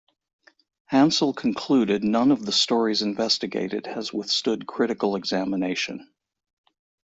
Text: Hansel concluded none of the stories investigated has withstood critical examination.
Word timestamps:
Hansel 0.85 1.31
concluded 1.31 2.03
none 2.03 2.31
of 2.31 2.43
the 2.43 2.51
stories 2.51 3.03
investigated 3.03 3.85
has 3.85 4.11
withstood 4.11 4.65
critical 4.65 5.15
examination. 5.15 6.09